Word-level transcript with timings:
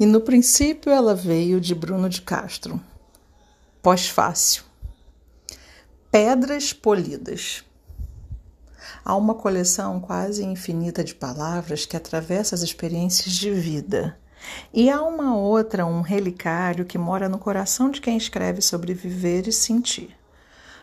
E 0.00 0.06
no 0.06 0.22
princípio 0.22 0.90
ela 0.90 1.14
veio 1.14 1.60
de 1.60 1.74
Bruno 1.74 2.08
de 2.08 2.22
Castro. 2.22 2.80
Pós-fácil. 3.82 4.62
Pedras 6.10 6.72
polidas. 6.72 7.62
Há 9.04 9.14
uma 9.14 9.34
coleção 9.34 10.00
quase 10.00 10.42
infinita 10.42 11.04
de 11.04 11.14
palavras 11.14 11.84
que 11.84 11.98
atravessa 11.98 12.54
as 12.54 12.62
experiências 12.62 13.34
de 13.34 13.50
vida. 13.50 14.18
E 14.72 14.88
há 14.88 15.02
uma 15.02 15.36
outra, 15.36 15.84
um 15.84 16.00
relicário 16.00 16.86
que 16.86 16.96
mora 16.96 17.28
no 17.28 17.38
coração 17.38 17.90
de 17.90 18.00
quem 18.00 18.16
escreve 18.16 18.62
sobre 18.62 18.94
viver 18.94 19.46
e 19.46 19.52
sentir. 19.52 20.16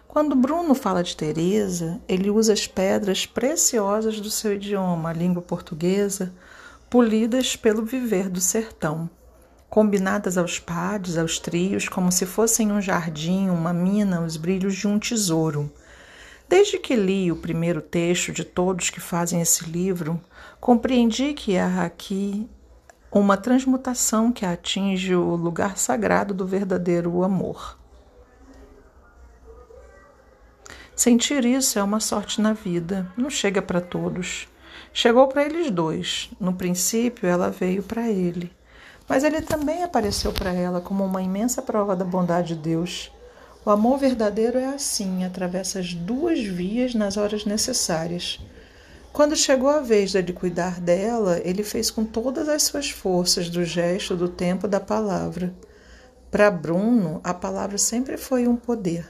Quando 0.08 0.36
Bruno 0.36 0.76
fala 0.76 1.04
de 1.04 1.18
Teresa, 1.18 2.00
ele 2.08 2.30
usa 2.30 2.54
as 2.54 2.68
pedras 2.68 3.26
preciosas 3.26 4.22
do 4.22 4.30
seu 4.30 4.54
idioma, 4.54 5.10
a 5.10 5.14
língua 5.14 5.42
portuguesa, 5.42 6.32
polidas 6.90 7.56
pelo 7.56 7.84
viver 7.84 8.30
do 8.30 8.40
sertão, 8.40 9.10
combinadas 9.70 10.38
aos 10.38 10.58
pares, 10.58 11.18
aos 11.18 11.38
trios, 11.38 11.90
como 11.90 12.12
se 12.12 12.26
fossem 12.26 12.72
um 12.72 12.82
jardim, 12.82 13.50
uma 13.50 13.74
mina, 13.74 14.22
os 14.22 14.38
brilhos 14.38 14.76
de 14.76 14.88
um 14.88 14.98
tesouro. 14.98 15.70
Desde 16.48 16.80
que 16.80 16.96
li 16.96 17.30
o 17.30 17.36
primeiro 17.36 17.82
texto 17.82 18.32
de 18.32 18.46
todos 18.46 18.90
que 18.90 19.02
fazem 19.02 19.42
esse 19.42 19.66
livro, 19.70 20.22
compreendi 20.62 21.34
que 21.34 21.58
há 21.58 21.84
aqui 21.84 22.50
uma 23.12 23.36
transmutação 23.36 24.32
que 24.32 24.46
atinge 24.46 25.14
o 25.14 25.36
lugar 25.36 25.78
sagrado 25.78 26.34
do 26.34 26.46
verdadeiro 26.46 27.22
amor. 27.22 27.78
Sentir 30.96 31.44
isso 31.44 31.78
é 31.78 31.84
uma 31.84 32.00
sorte 32.00 32.40
na 32.42 32.54
vida, 32.54 33.12
não 33.18 33.30
chega 33.30 33.62
para 33.62 33.82
todos. 33.82 34.48
Chegou 35.00 35.28
para 35.28 35.46
eles 35.46 35.70
dois. 35.70 36.28
No 36.40 36.54
princípio, 36.54 37.30
ela 37.30 37.52
veio 37.52 37.84
para 37.84 38.10
ele. 38.10 38.52
Mas 39.08 39.24
ele 39.24 39.42
também 39.42 39.84
apareceu 39.84 40.34
para 40.34 40.52
ela 40.52 40.82
como 40.82 41.06
uma 41.06 41.22
imensa 41.22 41.62
prova 41.62 41.96
da 41.96 42.04
bondade 42.04 42.56
de 42.56 42.62
Deus. 42.62 43.12
O 43.64 43.70
amor 43.70 44.00
verdadeiro 44.00 44.58
é 44.58 44.66
assim, 44.66 45.24
atravessa 45.24 45.78
as 45.78 45.94
duas 45.94 46.40
vias 46.40 46.96
nas 46.96 47.16
horas 47.16 47.46
necessárias. 47.46 48.40
Quando 49.14 49.36
chegou 49.36 49.70
a 49.70 49.82
vez 49.82 50.14
de 50.14 50.34
cuidar 50.34 50.82
dela, 50.82 51.40
ele 51.44 51.62
fez 51.62 51.92
com 51.92 52.04
todas 52.04 52.50
as 52.50 52.64
suas 52.64 52.90
forças, 52.90 53.52
do 53.52 53.64
gesto, 53.64 54.16
do 54.16 54.28
tempo, 54.28 54.68
da 54.68 54.80
palavra. 54.80 55.54
Para 56.32 56.50
Bruno, 56.50 57.22
a 57.24 57.36
palavra 57.36 57.78
sempre 57.78 58.18
foi 58.18 58.48
um 58.48 58.56
poder, 58.56 59.08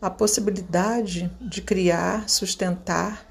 a 0.00 0.08
possibilidade 0.08 1.28
de 1.40 1.62
criar, 1.62 2.28
sustentar, 2.28 3.26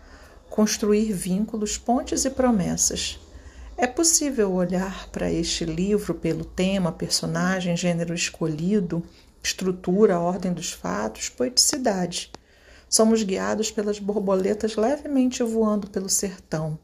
construir 0.55 1.11
vínculos, 1.11 1.77
pontes 1.77 2.23
e 2.23 2.29
promessas. 2.29 3.19
É 3.75 3.85
possível 3.85 4.53
olhar 4.53 5.09
para 5.09 5.29
este 5.29 5.65
livro 5.65 6.15
pelo 6.15 6.45
tema, 6.45 6.93
personagem, 6.93 7.75
gênero 7.75 8.13
escolhido, 8.13 9.03
estrutura, 9.43 10.17
ordem 10.17 10.53
dos 10.53 10.71
fatos, 10.71 11.27
poeticidade. 11.27 12.31
Somos 12.87 13.21
guiados 13.21 13.69
pelas 13.69 13.99
borboletas 13.99 14.77
levemente 14.77 15.43
voando 15.43 15.89
pelo 15.89 16.07
sertão, 16.07 16.79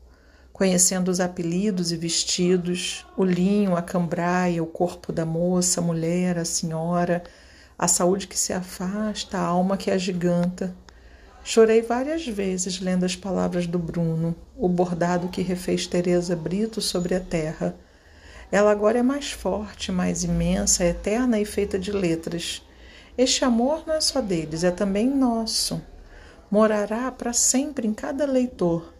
conhecendo 0.51 1.09
os 1.09 1.21
apelidos 1.21 1.93
e 1.93 1.95
vestidos, 1.95 3.05
o 3.15 3.23
linho, 3.23 3.77
a 3.77 3.81
cambraia, 3.81 4.61
o 4.61 4.67
corpo 4.67 5.13
da 5.13 5.25
moça, 5.25 5.79
a 5.79 5.83
mulher, 5.83 6.37
a 6.37 6.43
senhora, 6.43 7.23
a 7.79 7.87
saúde 7.87 8.27
que 8.27 8.37
se 8.37 8.51
afasta, 8.51 9.37
a 9.37 9.45
alma 9.45 9.77
que 9.77 9.89
agiganta, 9.89 10.75
Chorei 11.43 11.81
várias 11.81 12.25
vezes 12.27 12.79
lendo 12.79 13.03
as 13.03 13.15
palavras 13.15 13.65
do 13.65 13.79
Bruno, 13.79 14.35
o 14.55 14.69
bordado 14.69 15.27
que 15.27 15.41
refez 15.41 15.87
Teresa 15.87 16.35
Brito 16.35 16.79
sobre 16.79 17.15
a 17.15 17.19
terra. 17.19 17.75
Ela 18.51 18.71
agora 18.71 18.99
é 18.99 19.03
mais 19.03 19.31
forte, 19.31 19.91
mais 19.91 20.23
imensa, 20.23 20.85
eterna 20.85 21.39
e 21.39 21.45
feita 21.45 21.79
de 21.79 21.91
letras. 21.91 22.61
Este 23.17 23.43
amor 23.43 23.83
não 23.87 23.95
é 23.95 24.01
só 24.01 24.21
deles, 24.21 24.63
é 24.63 24.69
também 24.69 25.09
nosso. 25.09 25.81
Morará 26.49 27.11
para 27.11 27.33
sempre 27.33 27.87
em 27.87 27.93
cada 27.93 28.25
leitor. 28.25 28.93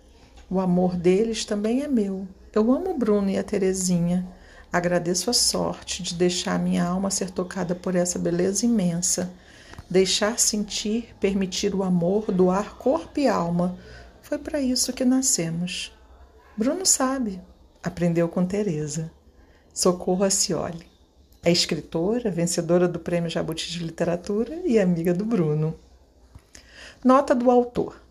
O 0.49 0.59
amor 0.59 0.95
deles 0.95 1.45
também 1.45 1.83
é 1.83 1.87
meu. 1.87 2.27
Eu 2.51 2.71
amo 2.71 2.91
o 2.91 2.97
Bruno 2.97 3.29
e 3.29 3.37
a 3.37 3.43
Terezinha. 3.43 4.27
Agradeço 4.73 5.29
a 5.29 5.33
sorte 5.33 6.01
de 6.01 6.15
deixar 6.15 6.57
minha 6.57 6.85
alma 6.85 7.11
ser 7.11 7.29
tocada 7.29 7.75
por 7.75 7.93
essa 7.93 8.17
beleza 8.17 8.65
imensa 8.65 9.31
deixar 9.91 10.39
sentir, 10.39 11.13
permitir 11.19 11.75
o 11.75 11.83
amor, 11.83 12.31
doar 12.31 12.77
corpo 12.77 13.19
e 13.19 13.27
alma. 13.27 13.77
Foi 14.21 14.37
para 14.37 14.61
isso 14.61 14.93
que 14.93 15.03
nascemos. 15.03 15.91
Bruno 16.55 16.85
sabe, 16.85 17.41
aprendeu 17.83 18.29
com 18.29 18.45
Teresa. 18.45 19.11
Socorro 19.73 20.23
Acioli. 20.23 20.89
É 21.43 21.51
escritora, 21.51 22.31
vencedora 22.31 22.87
do 22.87 22.99
Prêmio 22.99 23.29
Jabuti 23.29 23.69
de 23.69 23.83
Literatura 23.83 24.61
e 24.63 24.79
amiga 24.79 25.13
do 25.13 25.25
Bruno. 25.25 25.75
Nota 27.03 27.35
do 27.35 27.51
autor. 27.51 28.01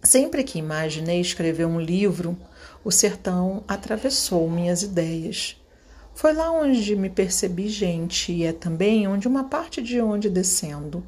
Sempre 0.00 0.44
que 0.44 0.60
imaginei 0.60 1.20
escrever 1.20 1.66
um 1.66 1.80
livro, 1.80 2.38
o 2.84 2.92
sertão 2.92 3.64
atravessou 3.66 4.48
minhas 4.48 4.84
ideias. 4.84 5.60
Foi 6.14 6.32
lá 6.32 6.50
onde 6.52 6.94
me 6.94 7.10
percebi 7.10 7.68
gente 7.68 8.32
e 8.32 8.44
é 8.44 8.52
também 8.52 9.06
onde 9.08 9.26
uma 9.26 9.44
parte 9.44 9.82
de 9.82 10.00
onde 10.00 10.30
descendo. 10.30 11.04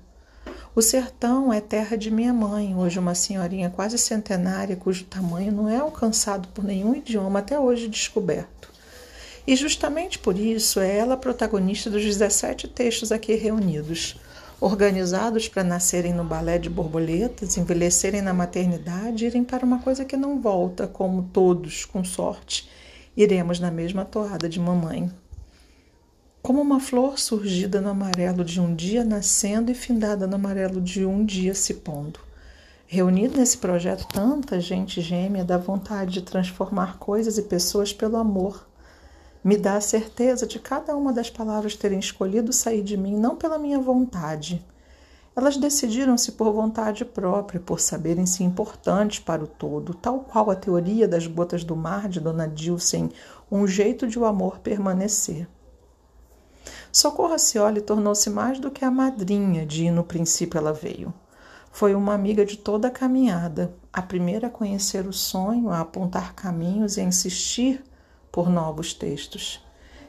O 0.75 0.83
sertão 0.83 1.53
é 1.53 1.61
terra 1.61 1.97
de 1.97 2.11
minha 2.11 2.35
mãe, 2.35 2.75
hoje 2.77 2.99
uma 2.99 3.15
senhorinha 3.15 3.71
quase 3.71 3.97
centenária 3.97 4.77
cujo 4.77 5.05
tamanho 5.05 5.53
não 5.53 5.69
é 5.71 5.77
alcançado 5.77 6.49
por 6.49 6.65
nenhum 6.65 6.95
idioma 6.95 7.39
até 7.39 7.59
hoje 7.59 7.89
descoberto. 7.89 8.71
E 9.47 9.55
justamente 9.55 10.19
por 10.19 10.37
isso 10.37 10.81
é 10.81 10.99
ela 10.99 11.17
protagonista 11.17 11.89
dos 11.89 12.03
17 12.03 12.67
textos 12.69 13.13
aqui 13.13 13.37
reunidos, 13.37 14.19
organizados 14.61 15.49
para 15.49 15.63
nascerem 15.63 16.13
no 16.13 16.25
balé 16.25 16.59
de 16.59 16.69
borboletas, 16.69 17.57
envelhecerem 17.57 18.21
na 18.21 18.35
maternidade 18.35 19.25
e 19.25 19.29
irem 19.29 19.45
para 19.45 19.65
uma 19.65 19.79
coisa 19.79 20.05
que 20.05 20.17
não 20.17 20.41
volta, 20.41 20.89
como 20.89 21.31
todos, 21.33 21.85
com 21.85 22.03
sorte, 22.05 22.69
iremos 23.17 23.59
na 23.59 23.71
mesma 23.71 24.05
toada 24.05 24.49
de 24.49 24.61
mamãe. 24.61 25.11
Como 26.43 26.61
uma 26.61 26.79
flor 26.79 27.19
surgida 27.19 27.81
no 27.81 27.89
amarelo 27.89 28.45
de 28.45 28.61
um 28.61 28.75
dia 28.75 29.03
nascendo 29.03 29.71
e 29.71 29.75
findada 29.75 30.27
no 30.27 30.37
amarelo 30.37 30.81
de 30.81 31.05
um 31.05 31.25
dia 31.25 31.55
se 31.55 31.75
pondo. 31.75 32.21
Reunido 32.87 33.39
nesse 33.39 33.59
projeto 33.59 34.07
tanta 34.07 34.61
gente 34.61 35.01
gêmea 35.01 35.45
dá 35.45 35.59
vontade 35.59 36.13
de 36.13 36.23
transformar 36.23 36.99
coisas 36.99 37.37
e 37.37 37.43
pessoas 37.43 37.93
pelo 37.93 38.17
amor. 38.17 38.65
Me 39.43 39.57
dá 39.57 39.77
a 39.77 39.81
certeza 39.81 40.47
de 40.47 40.61
cada 40.61 40.95
uma 40.95 41.13
das 41.13 41.31
palavras 41.31 41.75
terem 41.75 41.99
escolhido 41.99 42.53
sair 42.53 42.83
de 42.83 42.97
mim 42.97 43.17
não 43.17 43.35
pela 43.35 43.59
minha 43.59 43.81
vontade, 43.81 44.65
elas 45.37 45.59
decidiram-se 45.59 46.33
por 46.33 46.51
vontade 46.51 47.05
própria, 47.05 47.61
por 47.61 47.79
saberem-se 47.79 48.43
importantes 48.43 49.19
para 49.19 49.45
o 49.45 49.47
todo, 49.47 49.93
tal 49.93 50.21
qual 50.21 50.51
a 50.51 50.57
teoria 50.57 51.07
das 51.07 51.27
gotas 51.27 51.63
do 51.63 51.77
mar 51.77 52.09
de 52.09 52.19
Dona 52.19 52.49
Dilsen, 52.49 53.11
um 53.53 53.67
jeito 53.67 54.07
de 54.09 54.19
o 54.19 54.25
amor 54.25 54.61
permanecer. 54.61 55.47
Socorro 56.91 57.35
Acioli 57.35 57.83
tornou-se 57.83 58.31
mais 58.31 58.59
do 58.59 58.71
que 58.71 58.83
a 58.83 58.91
madrinha 58.91 59.67
de 59.67 59.91
No 59.91 60.03
Princípio 60.03 60.57
Ela 60.57 60.73
Veio. 60.73 61.13
Foi 61.71 61.95
uma 61.95 62.15
amiga 62.15 62.47
de 62.47 62.57
toda 62.57 62.89
a 62.89 62.91
caminhada, 62.91 63.75
a 63.93 64.01
primeira 64.01 64.47
a 64.47 64.51
conhecer 64.51 65.07
o 65.07 65.13
sonho, 65.13 65.69
a 65.69 65.81
apontar 65.81 66.35
caminhos 66.35 66.97
e 66.97 67.03
a 67.03 67.05
insistir 67.05 67.85
por 68.33 68.49
novos 68.49 68.95
textos. 68.95 69.63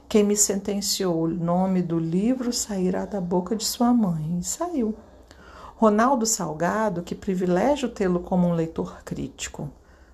Quem 0.07 0.23
me 0.23 0.37
sentenciou 0.37 1.23
o 1.23 1.27
nome 1.27 1.81
do 1.81 1.99
livro 1.99 2.53
sairá 2.53 3.03
da 3.03 3.19
boca 3.19 3.57
de 3.57 3.65
sua 3.65 3.93
mãe. 3.93 4.39
E 4.39 4.43
saiu. 4.43 4.95
Ronaldo 5.79 6.25
Salgado, 6.25 7.03
que 7.03 7.13
privilégio 7.13 7.87
tê-lo 7.87 8.19
como 8.19 8.47
um 8.47 8.53
leitor 8.53 9.03
crítico, 9.03 9.69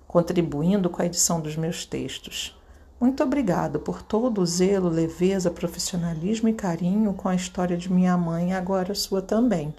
contribuindo 0.06 0.90
com 0.90 1.00
a 1.00 1.06
edição 1.06 1.40
dos 1.40 1.56
meus 1.56 1.86
textos. 1.86 2.54
Muito 3.00 3.22
obrigado 3.22 3.80
por 3.80 4.02
todo 4.02 4.42
o 4.42 4.46
zelo, 4.46 4.90
leveza, 4.90 5.50
profissionalismo 5.50 6.50
e 6.50 6.52
carinho 6.52 7.14
com 7.14 7.30
a 7.30 7.34
história 7.34 7.78
de 7.78 7.90
minha 7.90 8.14
mãe 8.14 8.52
agora 8.52 8.94
sua 8.94 9.22
também. 9.22 9.74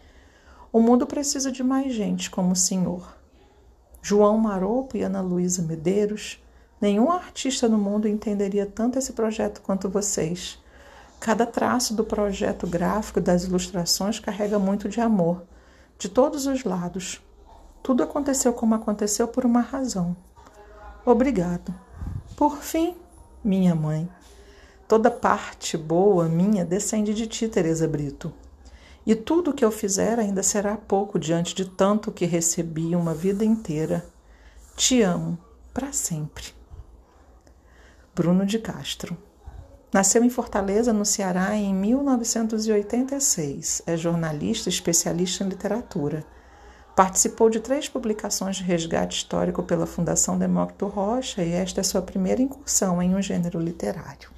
O 0.73 0.79
mundo 0.79 1.05
precisa 1.05 1.51
de 1.51 1.63
mais 1.63 1.93
gente 1.93 2.31
como 2.31 2.53
o 2.53 2.55
senhor. 2.55 3.15
João 4.01 4.39
Maropo 4.39 4.97
e 4.97 5.03
Ana 5.03 5.21
Luísa 5.21 5.61
Medeiros, 5.61 6.43
nenhum 6.81 7.11
artista 7.11 7.69
no 7.69 7.77
mundo 7.77 8.07
entenderia 8.07 8.65
tanto 8.65 8.97
esse 8.97 9.13
projeto 9.13 9.61
quanto 9.61 9.87
vocês. 9.87 10.57
Cada 11.19 11.45
traço 11.45 11.93
do 11.93 12.03
projeto 12.03 12.65
gráfico 12.65 13.21
das 13.21 13.43
ilustrações 13.43 14.19
carrega 14.19 14.57
muito 14.57 14.89
de 14.89 14.99
amor 14.99 15.43
de 15.97 16.09
todos 16.09 16.45
os 16.45 16.63
lados. 16.63 17.21
Tudo 17.81 18.03
aconteceu 18.03 18.53
como 18.53 18.75
aconteceu 18.75 19.27
por 19.27 19.45
uma 19.45 19.61
razão. 19.61 20.15
Obrigado. 21.05 21.73
Por 22.35 22.57
fim, 22.57 22.95
minha 23.43 23.75
mãe. 23.75 24.09
Toda 24.87 25.09
parte 25.09 25.77
boa 25.77 26.25
minha 26.27 26.65
descende 26.65 27.13
de 27.13 27.27
ti, 27.27 27.47
Teresa 27.47 27.87
Brito. 27.87 28.33
E 29.05 29.13
tudo 29.15 29.51
o 29.51 29.53
que 29.53 29.63
eu 29.63 29.71
fizer 29.71 30.19
ainda 30.19 30.41
será 30.41 30.75
pouco 30.75 31.19
diante 31.19 31.53
de 31.53 31.65
tanto 31.65 32.11
que 32.11 32.25
recebi 32.25 32.95
uma 32.95 33.13
vida 33.13 33.45
inteira. 33.45 34.05
Te 34.75 35.01
amo 35.01 35.37
para 35.73 35.93
sempre. 35.93 36.45
Bruno 38.15 38.45
de 38.45 38.57
Castro 38.59 39.15
Nasceu 39.95 40.23
em 40.25 40.29
Fortaleza, 40.29 40.91
no 40.91 41.05
Ceará, 41.05 41.55
em 41.55 41.73
1986. 41.73 43.81
É 43.87 43.95
jornalista 43.95 44.67
especialista 44.67 45.41
em 45.41 45.47
literatura. 45.47 46.25
Participou 46.93 47.49
de 47.49 47.61
três 47.61 47.87
publicações 47.87 48.57
de 48.57 48.63
resgate 48.63 49.15
histórico 49.15 49.63
pela 49.63 49.85
Fundação 49.85 50.37
Demócrito 50.37 50.87
Rocha 50.87 51.41
e 51.41 51.53
esta 51.53 51.79
é 51.79 51.83
sua 51.83 52.01
primeira 52.01 52.41
incursão 52.41 53.01
em 53.01 53.15
um 53.15 53.21
gênero 53.21 53.57
literário. 53.57 54.34